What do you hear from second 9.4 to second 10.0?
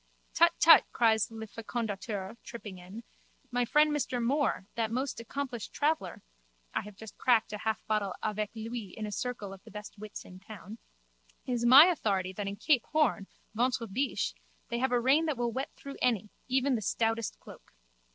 of the best